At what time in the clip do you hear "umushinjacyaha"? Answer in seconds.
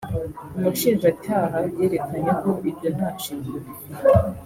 0.57-1.57